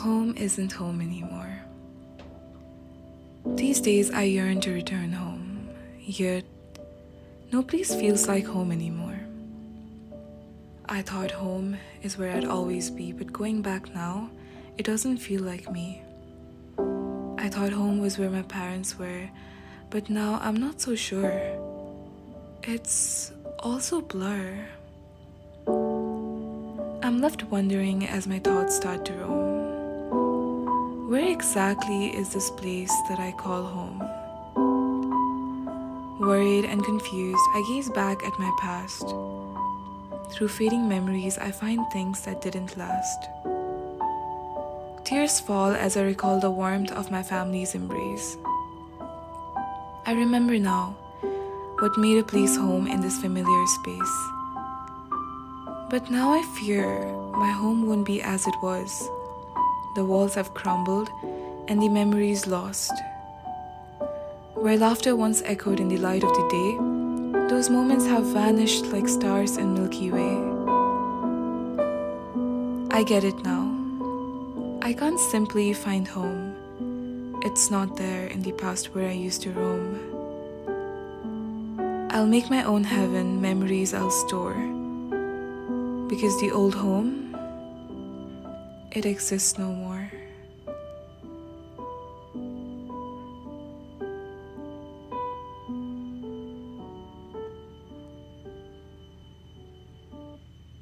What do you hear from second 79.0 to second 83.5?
I used to roam. I'll make my own heaven,